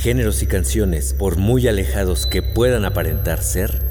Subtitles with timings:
[0.00, 3.84] géneros y canciones por muy alejados que puedan aparentar ser?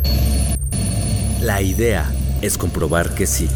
[1.40, 2.12] La idea
[2.42, 3.48] es comprobar que sí.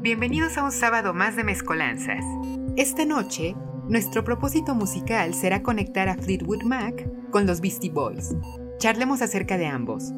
[0.00, 2.24] Bienvenidos a un sábado más de mezcolanzas.
[2.76, 3.56] Esta noche,
[3.88, 8.36] nuestro propósito musical será conectar a Fleetwood Mac con los Beastie Boys.
[8.78, 10.12] Charlemos acerca de ambos.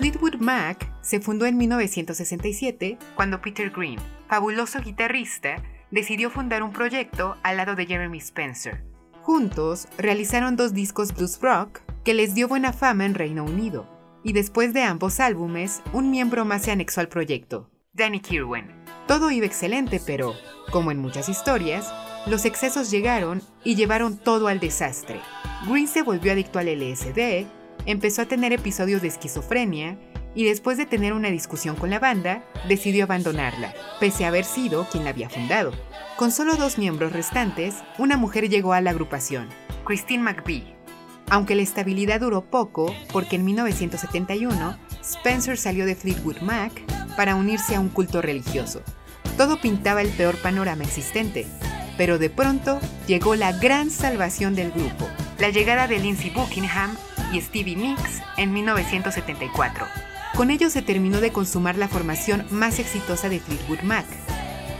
[0.00, 3.98] Fleetwood Mac se fundó en 1967 cuando Peter Green,
[4.28, 8.82] fabuloso guitarrista, decidió fundar un proyecto al lado de Jeremy Spencer,
[9.20, 13.86] Juntos realizaron dos discos blues rock que les dio buena fama en Reino Unido,
[14.24, 18.82] y después de ambos álbumes, un miembro más se anexó al proyecto, Danny Kirwan.
[19.06, 20.32] Todo iba excelente, pero,
[20.72, 21.92] como en muchas historias,
[22.26, 25.20] los excesos llegaron y llevaron todo al desastre.
[25.68, 29.98] Green se volvió adicto al LSD, empezó a tener episodios de esquizofrenia
[30.34, 34.88] y después de tener una discusión con la banda, decidió abandonarla, pese a haber sido
[34.90, 35.72] quien la había fundado.
[36.16, 39.48] Con solo dos miembros restantes, una mujer llegó a la agrupación,
[39.84, 40.74] Christine McVie.
[41.30, 46.72] Aunque la estabilidad duró poco, porque en 1971 Spencer salió de Fleetwood Mac
[47.16, 48.82] para unirse a un culto religioso.
[49.36, 51.46] Todo pintaba el peor panorama existente,
[51.96, 55.08] pero de pronto llegó la gran salvación del grupo,
[55.38, 56.96] la llegada de Lindsey Buckingham
[57.32, 59.86] y Stevie Nicks en 1974.
[60.36, 64.06] Con ello se terminó de consumar la formación más exitosa de Fleetwood Mac.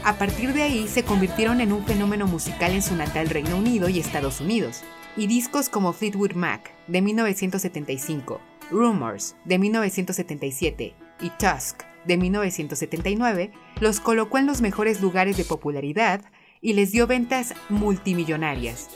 [0.03, 3.89] A partir de ahí se convirtieron en un fenómeno musical en su natal Reino Unido
[3.89, 4.81] y Estados Unidos,
[5.15, 8.39] y discos como Fleetwood Mac de 1975,
[8.71, 16.21] Rumors de 1977 y Tusk de 1979 los colocó en los mejores lugares de popularidad
[16.61, 18.89] y les dio ventas multimillonarias.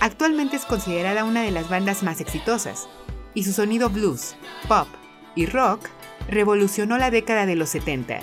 [0.00, 2.88] Actualmente es considerada una de las bandas más exitosas,
[3.34, 4.34] y su sonido blues,
[4.66, 4.88] pop
[5.34, 5.88] y rock
[6.28, 8.20] revolucionó la década de los 70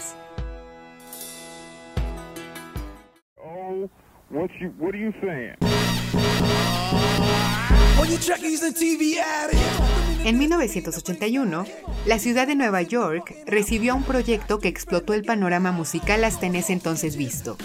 [10.25, 11.66] En 1981,
[12.06, 16.56] la ciudad de Nueva York recibió un proyecto que explotó el panorama musical hasta en
[16.56, 17.57] ese entonces visto.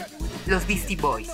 [0.46, 1.30] Los Beastie Boys,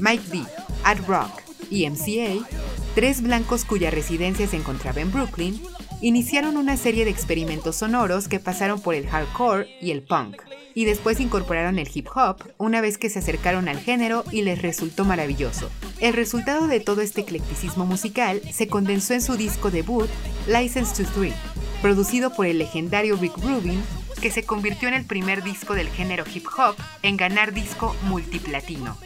[0.00, 0.42] Mike B,
[0.84, 2.46] Ad Rock y MCA,
[2.94, 5.60] tres blancos cuya residencia se encontraba en Brooklyn,
[6.02, 10.42] iniciaron una serie de experimentos sonoros que pasaron por el hardcore y el punk,
[10.74, 14.60] y después incorporaron el hip hop una vez que se acercaron al género y les
[14.60, 15.70] resultó maravilloso.
[16.00, 20.10] El resultado de todo este eclecticismo musical se condensó en su disco debut,
[20.46, 21.32] License to Three,
[21.80, 23.82] producido por el legendario Rick Rubin,
[24.22, 28.96] que se convirtió en el primer disco del género hip hop en ganar disco multiplatino.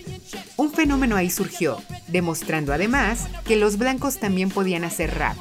[0.56, 5.36] Un fenómeno ahí surgió, demostrando además que los blancos también podían hacer rap,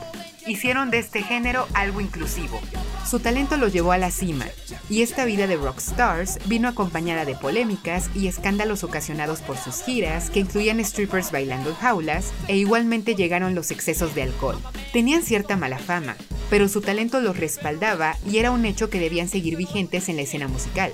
[0.48, 2.60] hicieron de este género algo inclusivo.
[3.06, 4.46] Su talento lo llevó a la cima,
[4.90, 10.30] y esta vida de rockstars vino acompañada de polémicas y escándalos ocasionados por sus giras,
[10.30, 14.58] que incluían strippers bailando en jaulas, e igualmente llegaron los excesos de alcohol.
[14.94, 16.16] Tenían cierta mala fama,
[16.50, 20.24] pero su talento los respaldaba y era un hecho que debían seguir vigentes en la
[20.24, 20.94] escena musical.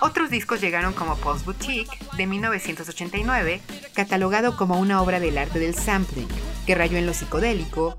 [0.00, 3.60] Otros discos llegaron como Post Boutique de 1989,
[3.94, 6.28] catalogado como una obra del arte del sampling,
[6.66, 7.96] que rayó en lo psicodélico,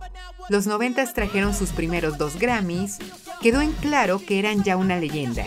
[0.50, 3.00] los 90 trajeron sus primeros dos Grammys,
[3.42, 5.46] quedó en claro que eran ya una leyenda.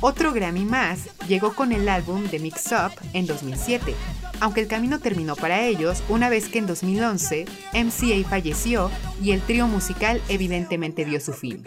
[0.00, 3.94] Otro Grammy más llegó con el álbum The Mix Up en 2007,
[4.40, 8.90] aunque el camino terminó para ellos una vez que en 2011 MCA falleció
[9.22, 11.64] y el trío musical evidentemente dio su fin.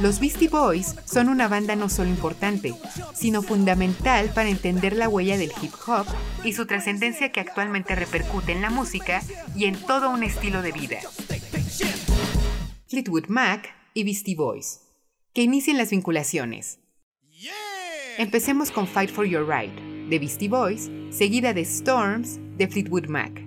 [0.00, 2.74] Los Beastie Boys son una banda no solo importante,
[3.14, 6.06] sino fundamental para entender la huella del hip hop
[6.44, 9.22] y su trascendencia que actualmente repercute en la música
[9.54, 10.98] y en todo un estilo de vida.
[12.88, 14.80] Fleetwood Mac y Beastie Boys.
[15.32, 16.78] Que inicien las vinculaciones.
[18.18, 23.46] Empecemos con Fight for Your Right de Beastie Boys, seguida de Storms de Fleetwood Mac.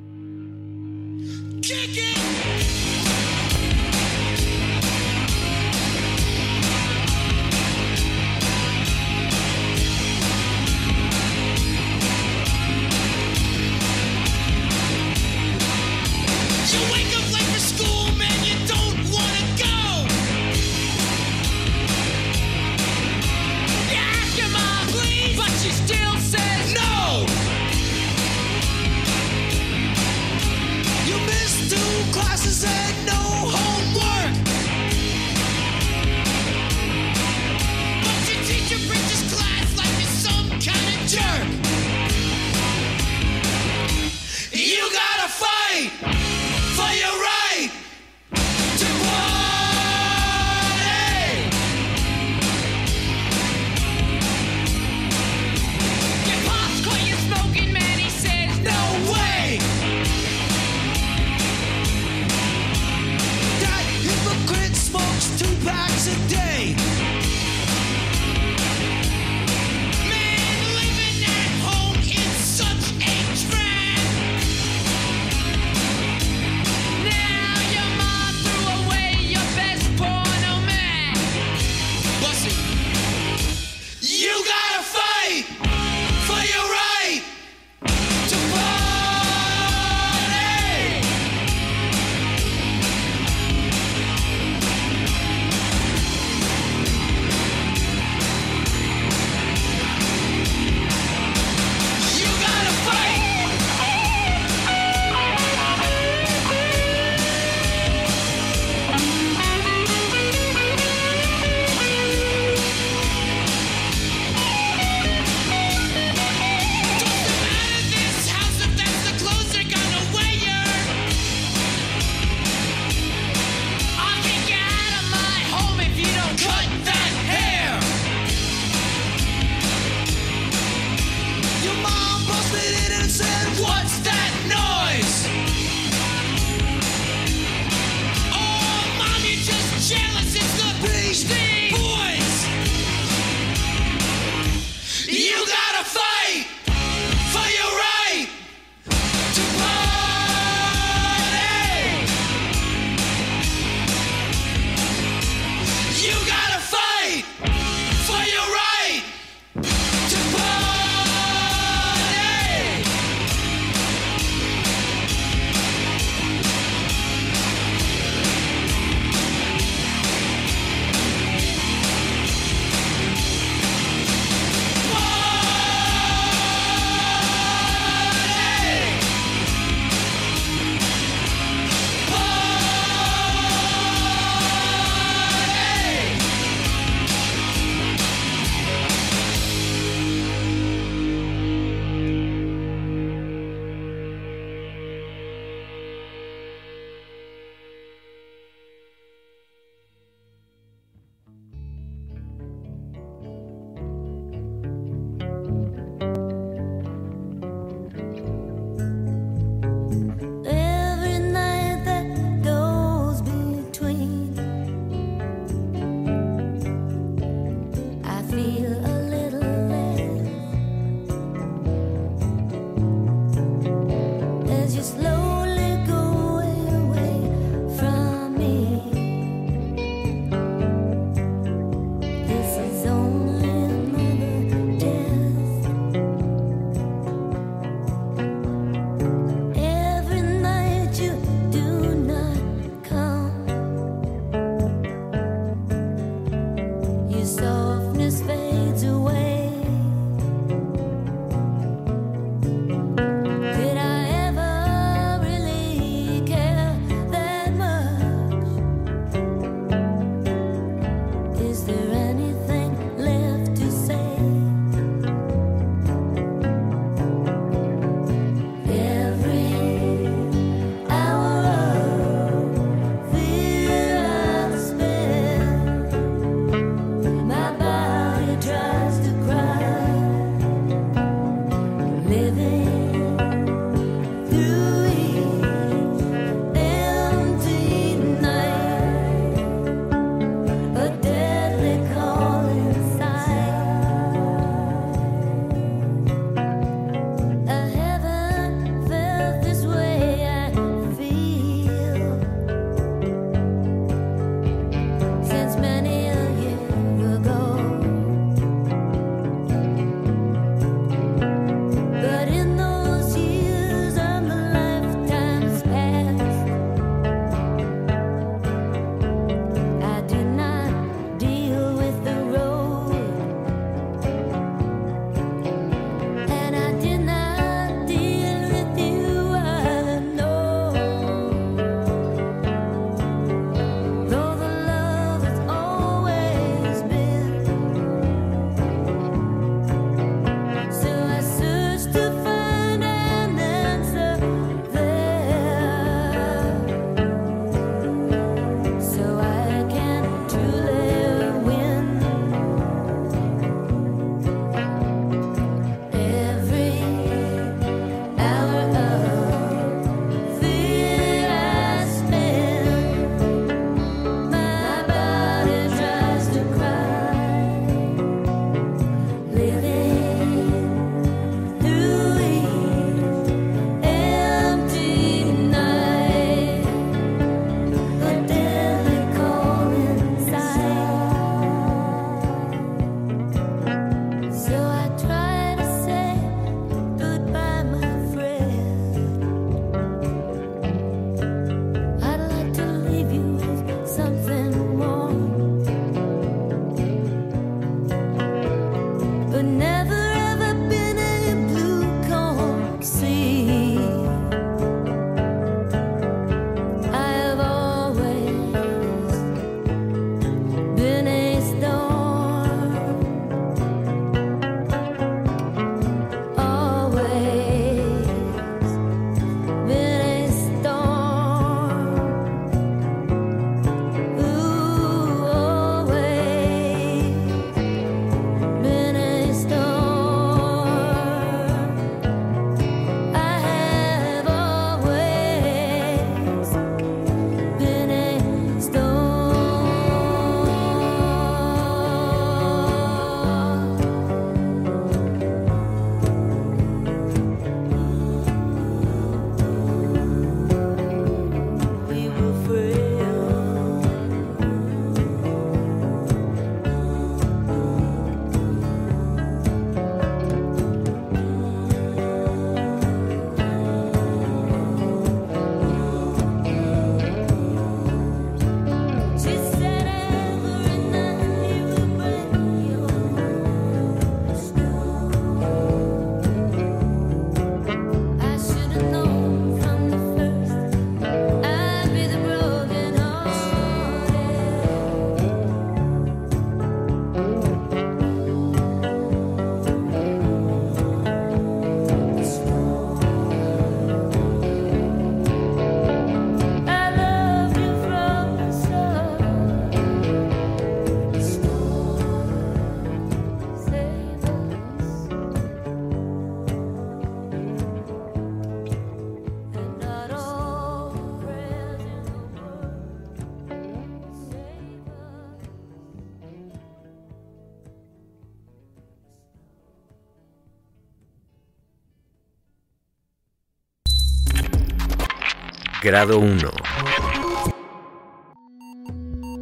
[525.90, 526.38] Grado 1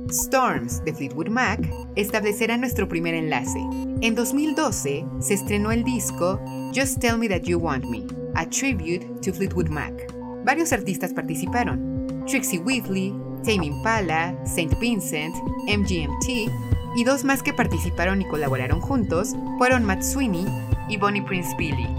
[0.10, 1.60] Storms de Fleetwood Mac
[1.98, 3.60] establecerá nuestro primer enlace.
[4.00, 6.40] En 2012 se estrenó el disco
[6.74, 8.04] Just Tell Me That You Want Me,
[8.36, 9.92] a tribute to Fleetwood Mac.
[10.46, 13.14] Varios artistas participaron: Trixie Weasley,
[13.44, 15.36] Tame Impala, Saint Vincent,
[15.68, 16.50] MGMT
[16.96, 20.46] y dos más que participaron y colaboraron juntos fueron Matt Sweeney
[20.88, 21.90] y Bonnie Prince Billy,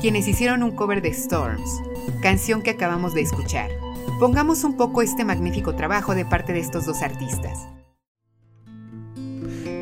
[0.00, 1.82] quienes hicieron un cover de Storms,
[2.22, 3.77] canción que acabamos de escuchar.
[4.18, 7.68] Pongamos un poco este magnífico trabajo de parte de estos dos artistas.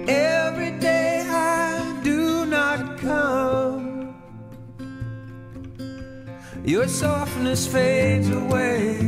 [0.06, 4.14] Every day I do not come.
[6.66, 8.98] Your softness fades away.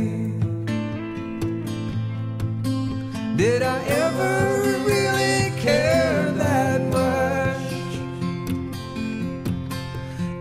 [3.35, 7.71] Did I ever really care that much?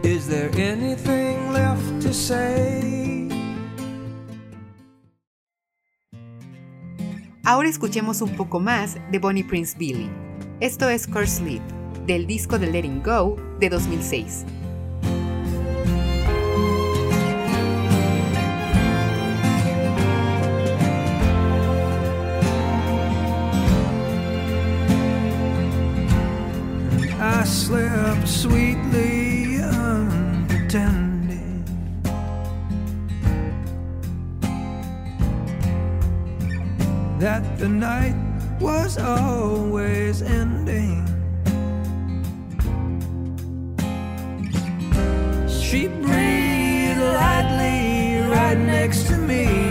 [0.03, 3.08] Is there anything left to say?
[7.49, 10.11] Ahora escuchemos un poco más de Bonnie Prince Billy.
[10.61, 11.63] Esto es Curse Sleep,
[12.07, 14.45] del disco de Letting Go de 2006.
[27.19, 28.88] I slept sweetly
[37.19, 38.15] That the night
[38.61, 41.05] was always ending.
[45.49, 49.68] She breathed lightly right next to me.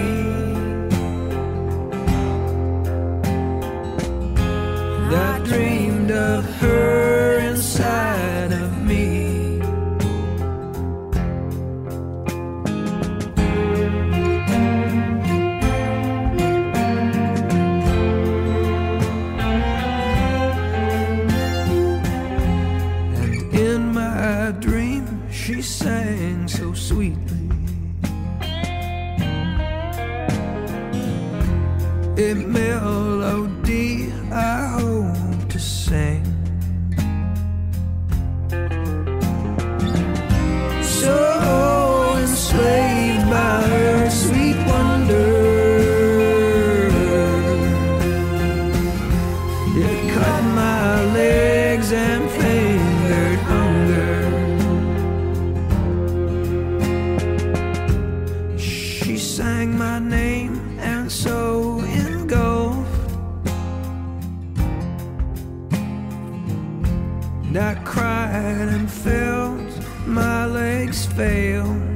[67.59, 69.59] I cried and felt
[70.05, 71.86] my legs fail.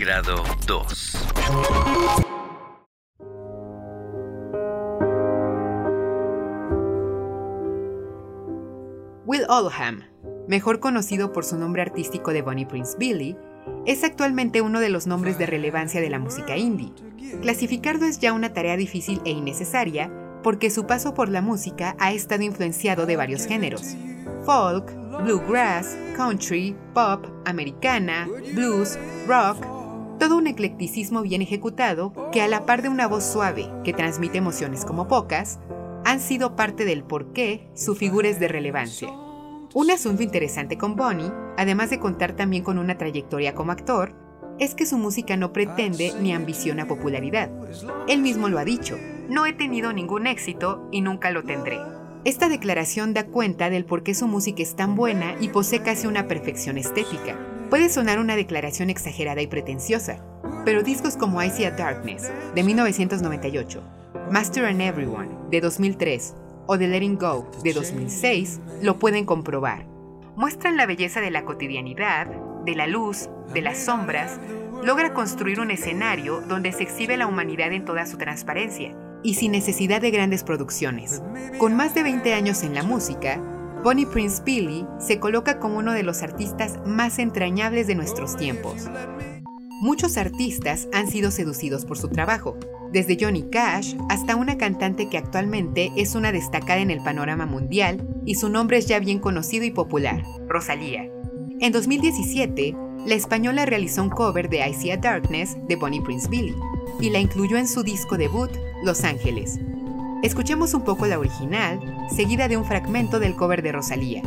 [0.00, 1.16] Grado 2.
[9.26, 10.04] Will Oldham,
[10.48, 13.36] mejor conocido por su nombre artístico de Bonnie Prince Billy,
[13.84, 16.94] es actualmente uno de los nombres de relevancia de la música indie.
[17.42, 20.10] Clasificarlo es ya una tarea difícil e innecesaria
[20.42, 23.96] porque su paso por la música ha estado influenciado de varios géneros.
[24.46, 29.79] Folk, bluegrass, country, pop, americana, blues, rock,
[30.20, 34.36] todo un eclecticismo bien ejecutado que a la par de una voz suave que transmite
[34.36, 35.58] emociones como pocas,
[36.04, 39.08] han sido parte del por qué su figura es de relevancia.
[39.72, 44.14] Un asunto interesante con Bonnie, además de contar también con una trayectoria como actor,
[44.58, 47.50] es que su música no pretende ni ambiciona popularidad.
[48.06, 48.98] Él mismo lo ha dicho,
[49.30, 51.78] no he tenido ningún éxito y nunca lo tendré.
[52.26, 56.06] Esta declaración da cuenta del por qué su música es tan buena y posee casi
[56.06, 57.38] una perfección estética.
[57.70, 60.18] Puede sonar una declaración exagerada y pretenciosa,
[60.64, 63.80] pero discos como I See a Darkness, de 1998,
[64.32, 66.34] Master and Everyone, de 2003,
[66.66, 69.86] o The Letting Go, de 2006, lo pueden comprobar.
[70.34, 72.26] Muestran la belleza de la cotidianidad,
[72.64, 74.40] de la luz, de las sombras,
[74.82, 79.52] logra construir un escenario donde se exhibe la humanidad en toda su transparencia, y sin
[79.52, 81.22] necesidad de grandes producciones.
[81.58, 83.40] Con más de 20 años en la música,
[83.82, 88.90] Bonnie Prince Billy se coloca como uno de los artistas más entrañables de nuestros tiempos.
[89.80, 92.58] Muchos artistas han sido seducidos por su trabajo,
[92.92, 98.06] desde Johnny Cash hasta una cantante que actualmente es una destacada en el panorama mundial
[98.26, 101.10] y su nombre es ya bien conocido y popular, Rosalía.
[101.60, 106.28] En 2017, la española realizó un cover de I See a Darkness de Bonnie Prince
[106.28, 106.54] Billy
[107.00, 108.50] y la incluyó en su disco debut,
[108.84, 109.58] Los Ángeles.
[110.22, 111.80] Escuchemos un poco la original,
[112.10, 114.22] seguida de un fragmento del cover de Rosalía.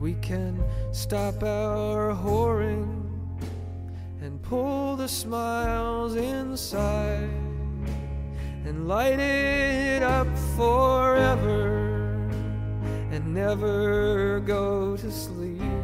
[0.00, 0.58] We can
[0.92, 2.88] stop our whoring
[4.22, 7.28] and pull the smiles inside
[8.64, 10.26] and light it up
[10.56, 11.90] forever
[13.12, 15.79] and never go to sleep.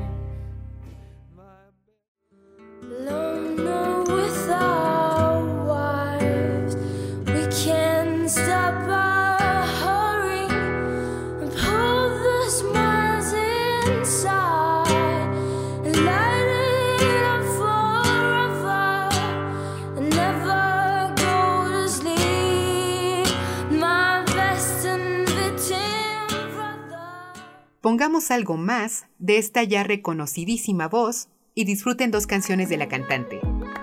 [27.86, 33.40] Pongamos algo más de esta ya reconocidísima voz y disfruten dos canciones de la cantante.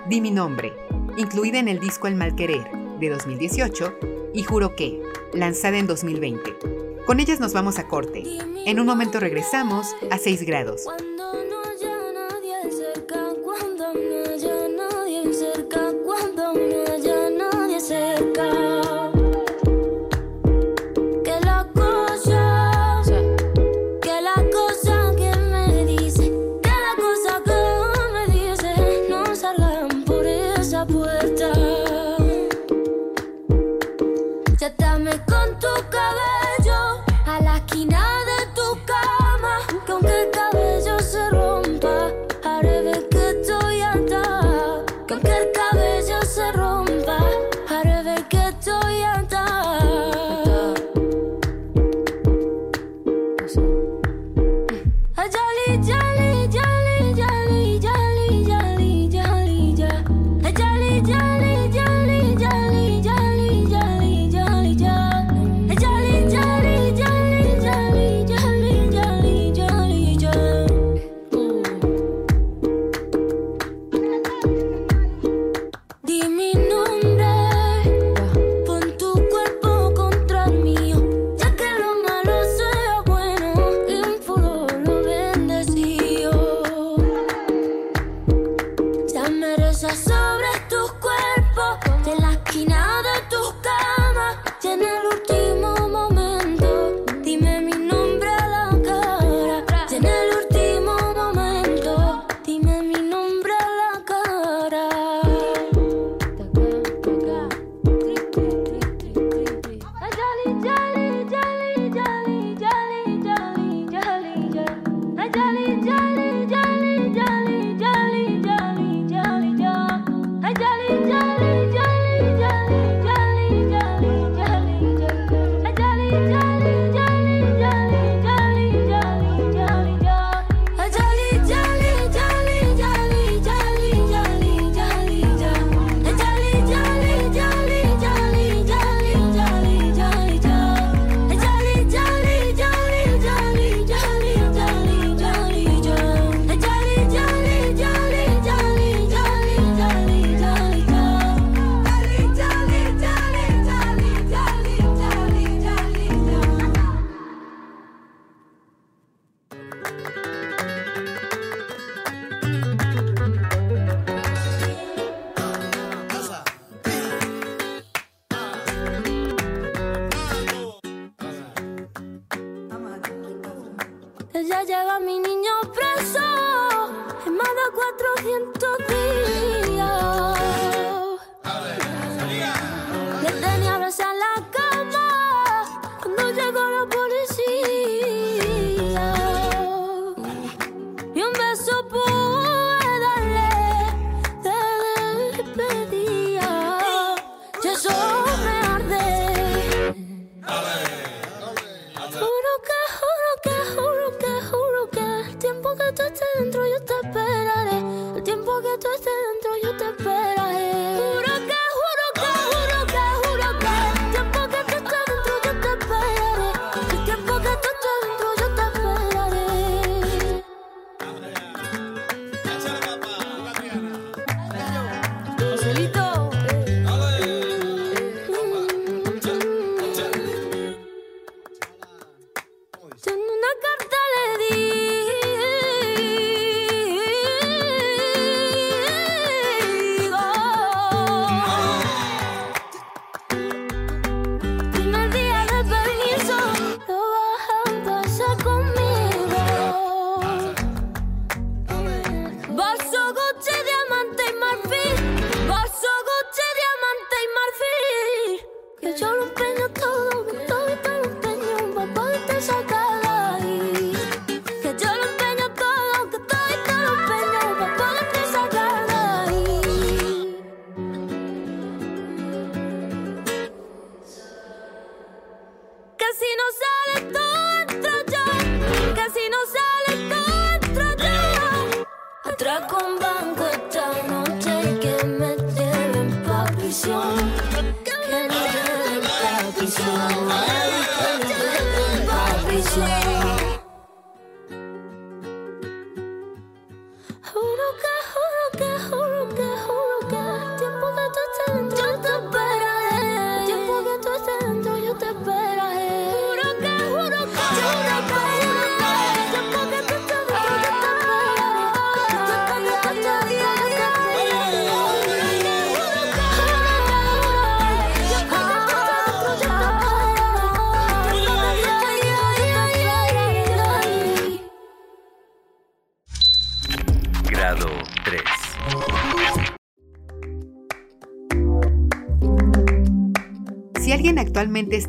[0.09, 0.73] Di mi nombre,
[1.15, 3.93] incluida en el disco El Mal Querer, de 2018,
[4.33, 5.01] y Juro que,
[5.33, 6.57] lanzada en 2020.
[7.05, 8.21] Con ellas nos vamos a corte.
[8.65, 10.87] En un momento regresamos a 6 grados.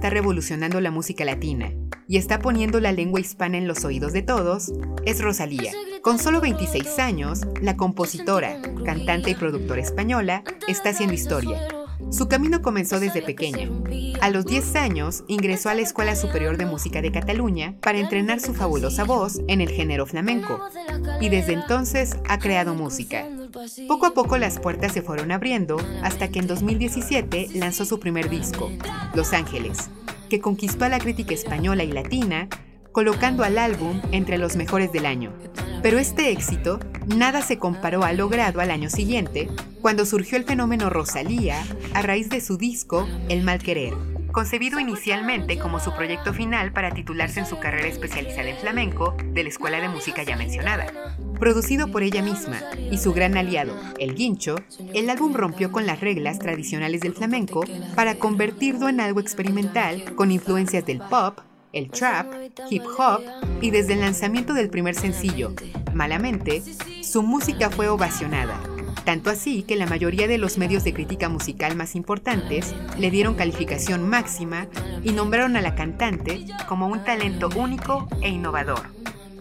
[0.04, 1.72] Está revolucionando la música latina
[2.06, 4.70] y está poniendo la lengua hispana en los oídos de todos,
[5.06, 5.72] es Rosalía.
[6.02, 11.58] Con solo 26 años, la compositora, cantante y productora española está haciendo historia.
[12.10, 13.70] Su camino comenzó desde pequeña.
[14.20, 18.40] A los 10 años ingresó a la Escuela Superior de Música de Cataluña para entrenar
[18.40, 20.60] su fabulosa voz en el género flamenco,
[21.18, 23.26] y desde entonces ha creado música.
[23.88, 28.28] Poco a poco las puertas se fueron abriendo hasta que en 2017 lanzó su primer
[28.28, 28.70] disco,
[29.14, 29.90] Los Ángeles,
[30.28, 32.48] que conquistó a la crítica española y latina,
[32.92, 35.32] colocando al álbum entre los mejores del año.
[35.82, 39.48] Pero este éxito nada se comparó al logrado al año siguiente,
[39.80, 45.58] cuando surgió el fenómeno Rosalía a raíz de su disco El Mal Querer concebido inicialmente
[45.58, 49.80] como su proyecto final para titularse en su carrera especializada en flamenco de la escuela
[49.80, 50.86] de música ya mencionada.
[51.38, 54.56] Producido por ella misma y su gran aliado, el guincho,
[54.92, 60.30] el álbum rompió con las reglas tradicionales del flamenco para convertirlo en algo experimental con
[60.32, 61.38] influencias del pop,
[61.72, 62.26] el trap,
[62.70, 63.22] hip hop
[63.60, 65.54] y desde el lanzamiento del primer sencillo,
[65.94, 66.60] Malamente,
[67.04, 68.60] su música fue ovacionada
[69.04, 73.34] tanto así que la mayoría de los medios de crítica musical más importantes le dieron
[73.34, 74.66] calificación máxima
[75.02, 78.82] y nombraron a la cantante como un talento único e innovador.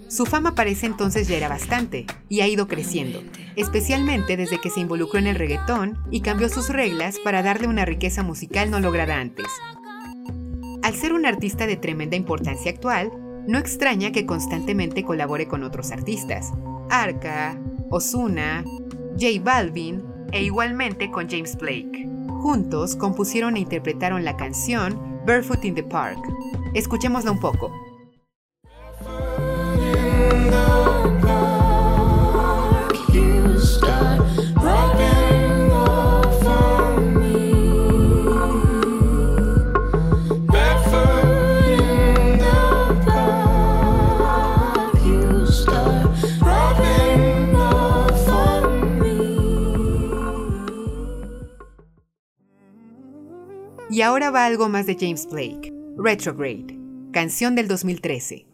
[0.09, 3.23] Su fama para ese entonces ya era bastante y ha ido creciendo,
[3.55, 7.85] especialmente desde que se involucró en el reggaetón y cambió sus reglas para darle una
[7.85, 9.47] riqueza musical no lograda antes.
[10.83, 13.11] Al ser un artista de tremenda importancia actual,
[13.47, 16.51] no extraña que constantemente colabore con otros artistas.
[16.89, 18.63] Arca, Osuna,
[19.17, 22.09] J Balvin e igualmente con James Blake.
[22.41, 26.19] Juntos compusieron e interpretaron la canción Barefoot in the Park.
[26.73, 27.71] Escuchémosla un poco.
[53.93, 56.79] Y ahora va algo más de James Blake, Retrograde,
[57.11, 58.47] canción del 2013.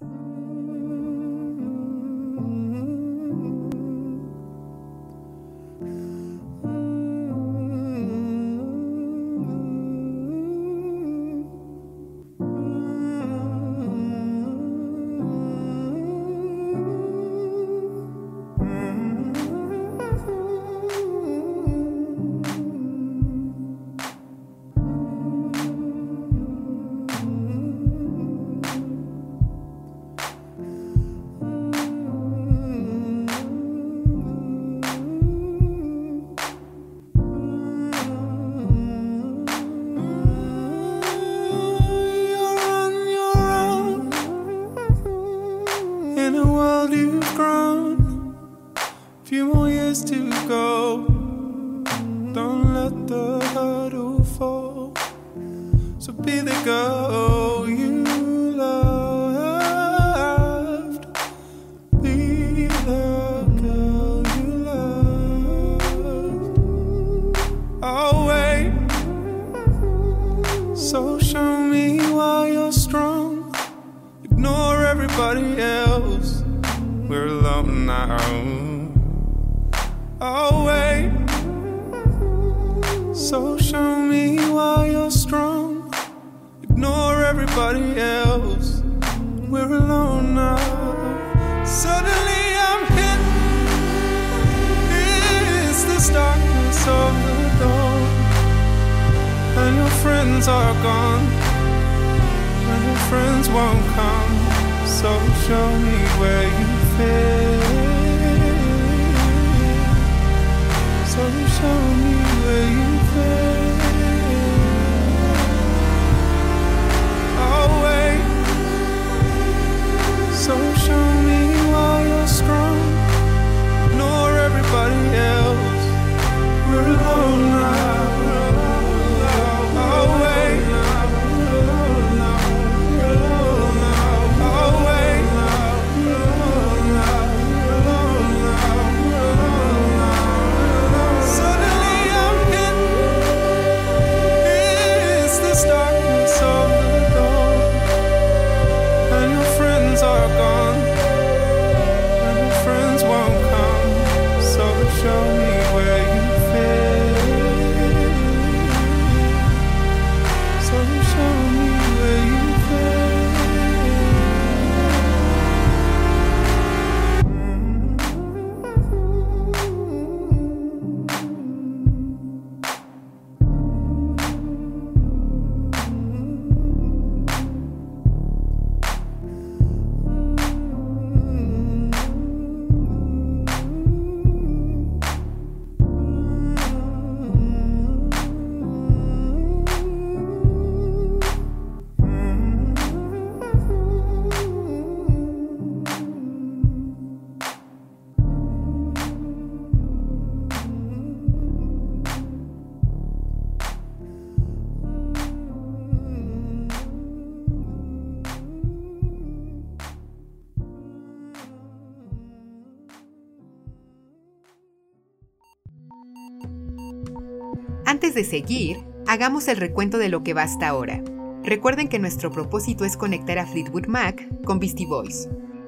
[219.07, 221.03] Hagamos el recuento de lo que va hasta ahora.
[221.43, 225.27] Recuerden que nuestro propósito es conectar a Fleetwood Mac con Beastie Boys.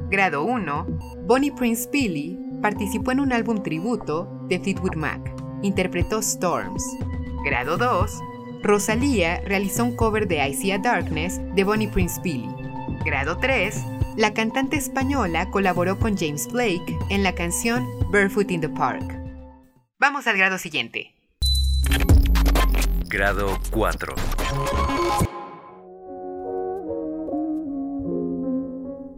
[0.10, 0.88] Grado 1,
[1.26, 5.34] Bonnie Prince Billy participó en un álbum tributo de Fleetwood Mac.
[5.62, 6.84] Interpretó Storms.
[7.46, 8.20] Grado 2,
[8.62, 12.50] Rosalía realizó un cover de I See a Darkness de Bonnie Prince Billy.
[13.04, 13.76] Grado 3,
[14.18, 19.18] la cantante española colaboró con James Blake en la canción Barefoot in the Park.
[20.00, 21.16] Vamos al grado siguiente.
[23.12, 24.16] Grado 4.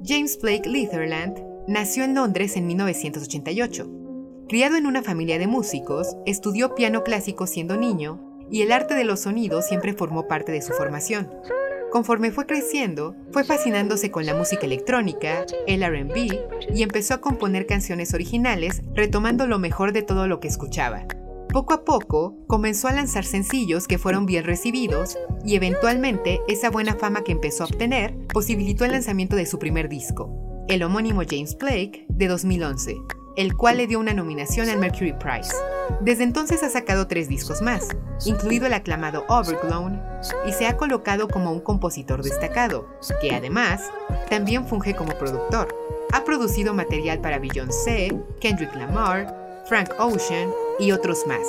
[0.03, 3.87] James Blake Litherland nació en Londres en 1988.
[4.49, 8.19] Criado en una familia de músicos, estudió piano clásico siendo niño
[8.49, 11.29] y el arte de los sonidos siempre formó parte de su formación.
[11.91, 17.67] Conforme fue creciendo, fue fascinándose con la música electrónica, el RB y empezó a componer
[17.67, 21.05] canciones originales retomando lo mejor de todo lo que escuchaba.
[21.53, 26.95] Poco a poco, comenzó a lanzar sencillos que fueron bien recibidos y eventualmente esa buena
[26.95, 31.55] fama que empezó a obtener posibilitó el lanzamiento de su primer disco, el homónimo James
[31.55, 32.95] Blake de 2011,
[33.37, 35.53] el cual le dio una nominación al Mercury Prize.
[36.01, 37.87] Desde entonces ha sacado tres discos más,
[38.25, 40.01] incluido el aclamado Overblown,
[40.47, 42.87] y se ha colocado como un compositor destacado,
[43.21, 43.91] que además
[44.27, 45.67] también funge como productor.
[46.13, 50.49] Ha producido material para Beyoncé, Kendrick Lamar, Frank Ocean
[50.79, 51.45] y otros más.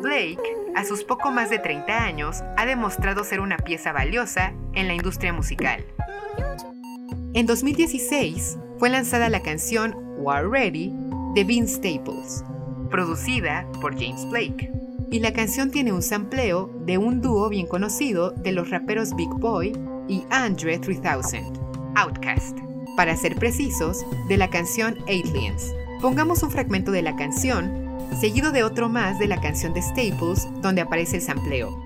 [0.00, 0.40] Blake,
[0.74, 4.94] a sus poco más de 30 años, ha demostrado ser una pieza valiosa en la
[4.94, 5.84] industria musical.
[7.34, 10.92] En 2016 fue lanzada la canción War Ready
[11.34, 12.44] de Vince Staples,
[12.90, 14.70] producida por James Blake.
[15.10, 19.28] Y la canción tiene un sampleo de un dúo bien conocido de los raperos Big
[19.28, 19.72] Boy
[20.08, 21.44] y Andre 3000,
[21.96, 22.58] Outkast.
[22.96, 25.74] Para ser precisos, de la canción Aliens.
[26.02, 27.88] Pongamos un fragmento de la canción,
[28.18, 31.80] seguido de otro más de la canción de Staples, donde aparece el sampleo.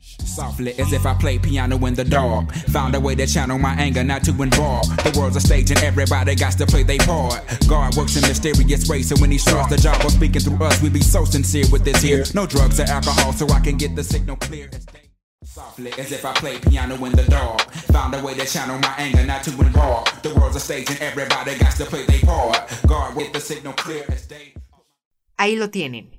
[0.00, 2.52] Softly, as if I play piano in the dark.
[2.72, 4.88] Found a way to channel my anger, not to involve.
[5.04, 7.40] The world's a stage and everybody got to play their part.
[7.68, 10.82] God works in mysterious ways, so when he starts the job of speaking through us,
[10.82, 12.24] we be so sincere with this here.
[12.34, 14.68] No drugs or alcohol, so I can get the signal clear.
[15.46, 17.70] Softly, as if I play piano in the dark.
[17.92, 20.04] Found a way to channel my anger, not to involve.
[20.22, 22.68] The world's a stage and everybody got to play their part.
[22.86, 24.54] God with the signal clear as day.
[25.38, 26.10] Ahí lo tienen.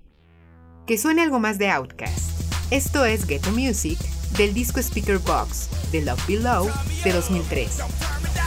[0.85, 2.71] Que suene algo más de Outkast.
[2.71, 3.99] Esto es Ghetto Music
[4.37, 6.71] del disco Speaker Box de Love Below
[7.03, 8.46] de 2003.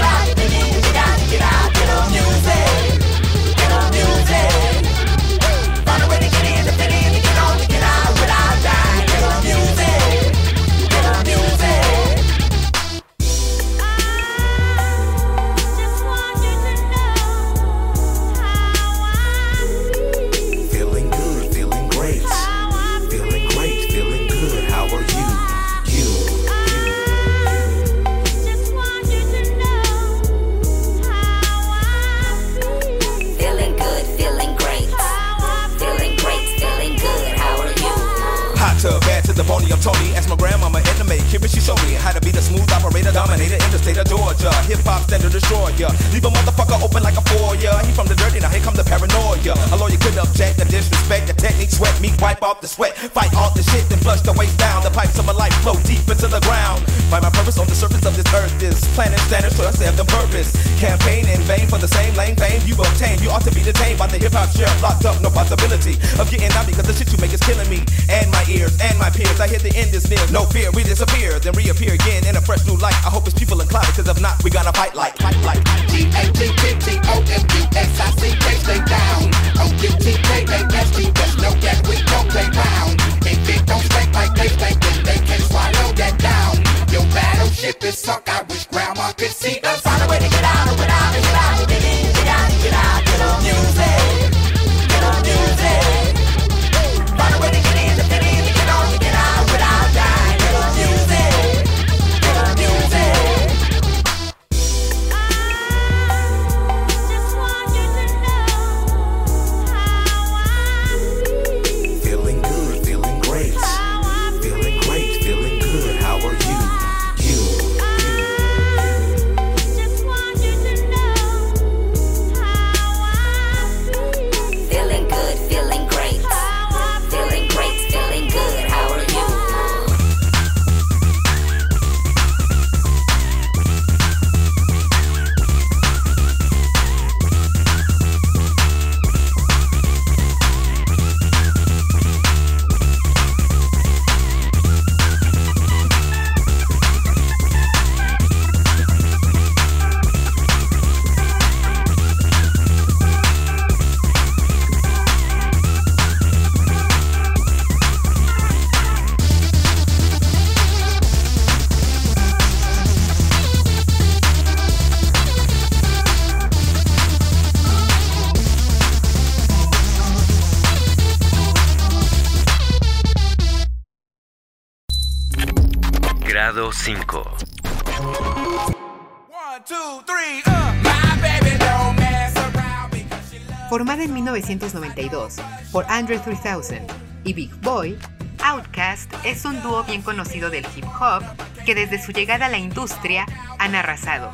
[183.69, 185.36] Formada en 1992
[185.71, 186.82] por Andre 3000
[187.23, 187.97] y Big Boy,
[188.43, 191.23] Outkast es un dúo bien conocido del hip hop
[191.65, 193.26] que desde su llegada a la industria
[193.57, 194.32] han arrasado.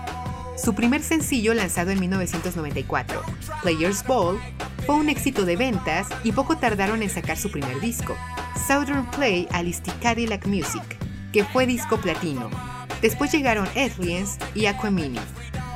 [0.57, 3.21] Su primer sencillo lanzado en 1994,
[3.61, 4.39] Players Ball,
[4.85, 8.15] fue un éxito de ventas y poco tardaron en sacar su primer disco,
[8.67, 11.00] Southern Play Alisti Cadillac Music,
[11.31, 12.49] que fue disco platino.
[13.01, 15.19] Después llegaron Aliens y Aquamini.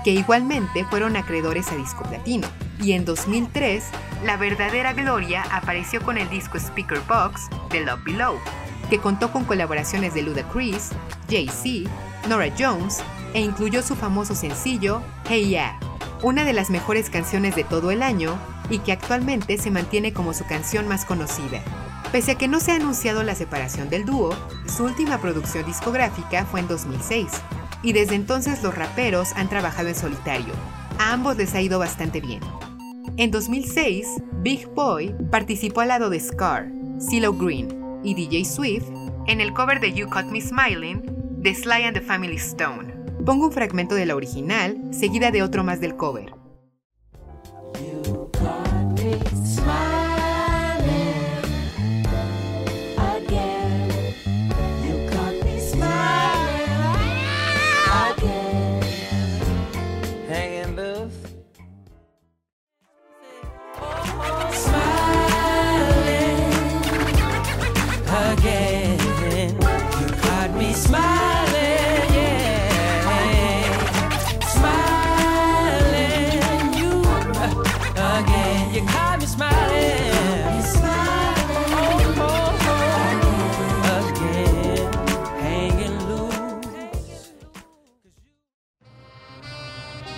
[0.03, 2.47] que igualmente fueron acreedores a disco platino.
[2.79, 3.83] Y en 2003,
[4.23, 8.35] la verdadera gloria apareció con el disco Speaker Box de Love Below,
[8.91, 10.91] que contó con colaboraciones de Ludacris,
[11.27, 11.89] Jay-Z,
[12.29, 13.01] Nora Jones
[13.33, 15.79] e incluyó su famoso sencillo Hey Yeah,
[16.21, 18.37] una de las mejores canciones de todo el año
[18.69, 21.61] y que actualmente se mantiene como su canción más conocida.
[22.15, 24.33] Pese a que no se ha anunciado la separación del dúo,
[24.73, 27.27] su última producción discográfica fue en 2006,
[27.83, 30.53] y desde entonces los raperos han trabajado en solitario.
[30.97, 32.39] A ambos les ha ido bastante bien.
[33.17, 34.07] En 2006,
[34.41, 37.67] Big Boy participó al lado de Scar, CeeLo Green
[38.01, 38.87] y DJ Swift
[39.27, 41.03] en el cover de You Caught Me Smiling
[41.41, 42.93] de Sly and the Family Stone.
[43.25, 46.44] Pongo un fragmento de la original, seguida de otro más del cover.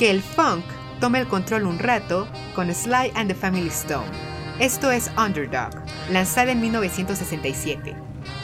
[0.07, 0.63] El funk
[1.01, 4.07] tome el control un rato con Sly and the Family Stone.
[4.57, 5.71] Esto es Underdog,
[6.09, 7.93] lanzada en 1967.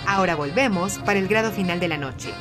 [0.05, 2.33] Ahora volvemos para el grado final de la noche.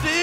[0.00, 0.21] You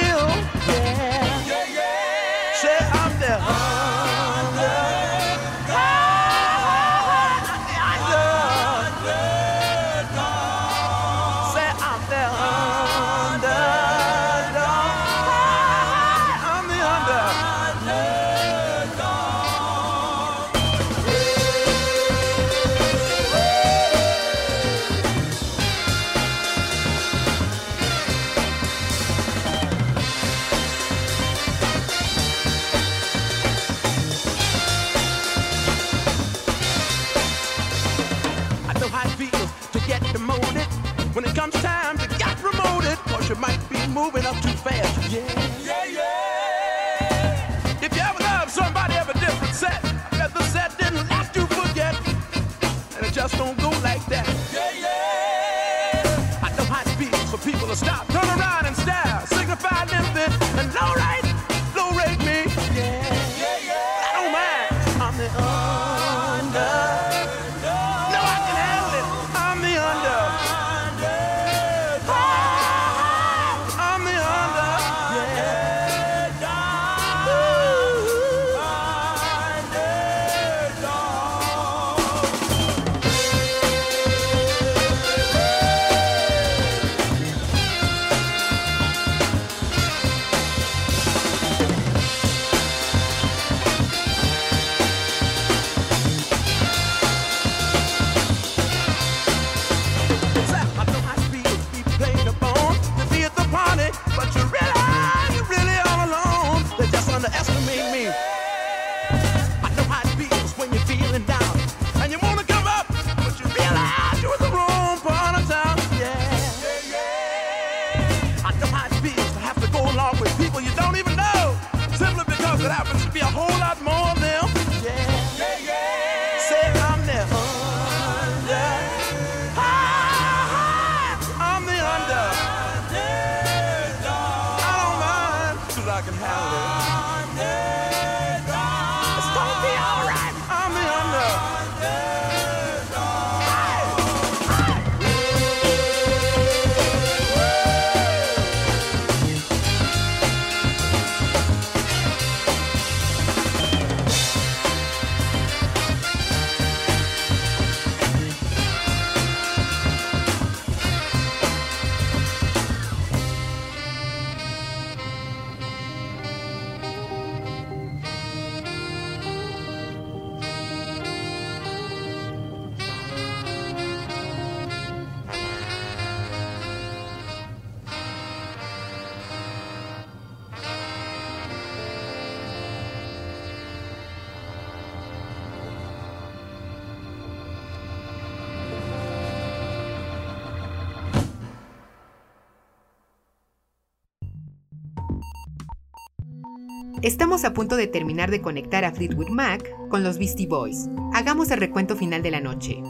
[197.29, 200.89] Estamos a punto de terminar de conectar a Fleetwood Mac con los Beastie Boys.
[201.13, 202.81] Hagamos el recuento final de la noche.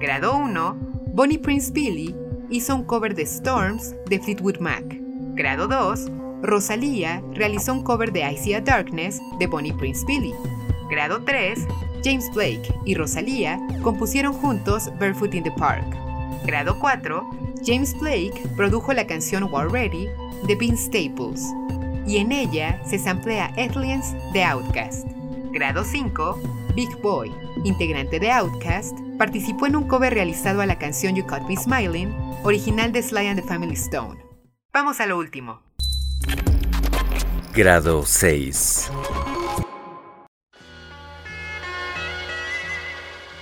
[0.00, 0.76] Grado 1,
[1.12, 2.16] Bonnie Prince Billy
[2.48, 4.82] hizo un cover de Storms de Fleetwood Mac.
[5.34, 6.10] Grado 2,
[6.40, 10.32] Rosalía realizó un cover de I See a Darkness de Bonnie Prince Billy.
[10.88, 11.66] Grado 3,
[12.02, 15.84] James Blake y Rosalía compusieron juntos Barefoot in the Park.
[16.46, 17.28] Grado 4,
[17.62, 20.08] James Blake produjo la canción War Ready
[20.46, 21.52] de Vince Staples,
[22.06, 25.06] y en ella se samplea Aliens de Outkast.
[25.50, 26.40] Grado 5,
[26.74, 27.32] Big Boy,
[27.64, 32.14] integrante de Outkast, participó en un cover realizado a la canción You Caught Me Smiling,
[32.44, 34.22] original de Sly and the Family Stone.
[34.72, 35.62] Vamos a lo último.
[37.54, 38.90] Grado 6.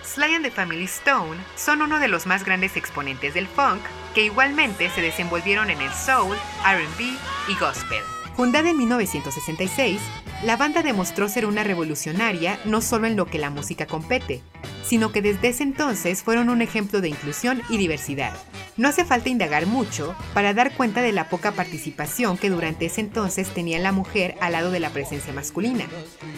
[0.04, 3.80] Sly and the Family Stone son uno de los más grandes exponentes del funk
[4.14, 8.13] que igualmente se desenvolvieron en el soul, RB y gospel.
[8.36, 10.00] Fundada en 1966,
[10.44, 14.42] la banda demostró ser una revolucionaria no solo en lo que la música compete,
[14.84, 18.32] sino que desde ese entonces fueron un ejemplo de inclusión y diversidad.
[18.76, 23.02] No hace falta indagar mucho para dar cuenta de la poca participación que durante ese
[23.02, 25.84] entonces tenía la mujer al lado de la presencia masculina,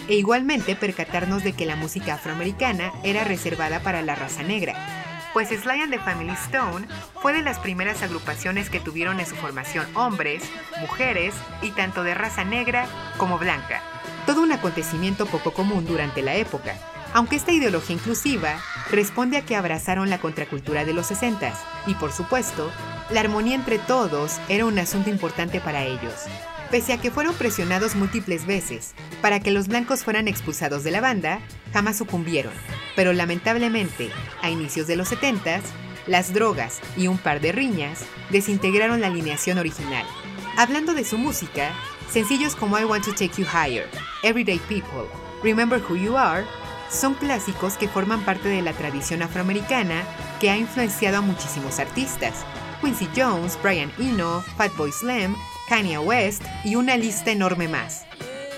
[0.06, 5.05] e igualmente percatarnos de que la música afroamericana era reservada para la raza negra,
[5.36, 6.88] pues Sly and the Family Stone
[7.20, 10.42] fue de las primeras agrupaciones que tuvieron en su formación hombres,
[10.80, 12.86] mujeres y tanto de raza negra
[13.18, 13.82] como blanca.
[14.24, 16.78] Todo un acontecimiento poco común durante la época,
[17.12, 18.58] aunque esta ideología inclusiva
[18.90, 21.52] responde a que abrazaron la contracultura de los 60
[21.86, 22.72] y por supuesto,
[23.10, 26.14] la armonía entre todos era un asunto importante para ellos.
[26.70, 31.00] Pese a que fueron presionados múltiples veces para que los blancos fueran expulsados de la
[31.00, 31.40] banda,
[31.72, 32.52] jamás sucumbieron.
[32.96, 34.10] Pero lamentablemente,
[34.42, 35.60] a inicios de los 70,
[36.08, 40.04] las drogas y un par de riñas desintegraron la alineación original.
[40.56, 41.70] Hablando de su música,
[42.10, 43.88] sencillos como I Want to Take You Higher,
[44.22, 45.08] Everyday People,
[45.42, 46.44] Remember Who You Are,
[46.90, 50.02] son clásicos que forman parte de la tradición afroamericana
[50.40, 52.44] que ha influenciado a muchísimos artistas.
[52.80, 55.34] Quincy Jones, Brian Eno, Fatboy Slim,
[55.68, 58.04] Kanye West y una lista enorme más.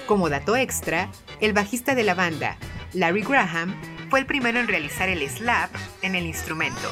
[0.06, 1.10] Como dato extra,
[1.40, 2.56] el bajista de la banda,
[2.92, 3.74] Larry Graham,
[4.10, 5.70] fue el primero en realizar el slap
[6.02, 6.88] en el instrumento.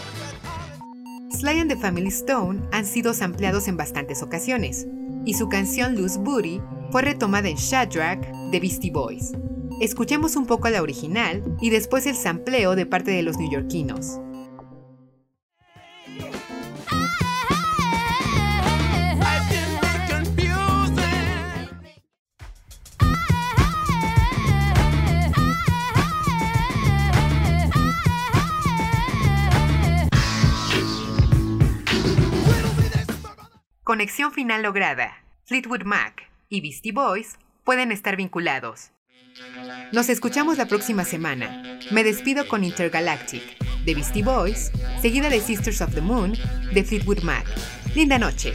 [1.32, 4.86] Sly and the Family Stone han sido sampleados en bastantes ocasiones,
[5.24, 6.60] y su canción Loose Booty
[6.90, 8.20] fue retomada en Shadrach
[8.50, 9.32] de Beastie Boys.
[9.80, 14.20] Escuchemos un poco la original y después el sampleo de parte de los neoyorquinos.
[33.86, 35.22] Conexión final lograda.
[35.44, 38.90] Fleetwood Mac y Beastie Boys pueden estar vinculados.
[39.92, 41.62] Nos escuchamos la próxima semana.
[41.92, 43.44] Me despido con Intergalactic,
[43.84, 46.32] de Beastie Boys, seguida de Sisters of the Moon,
[46.74, 47.46] de Fleetwood Mac.
[47.94, 48.54] Linda noche.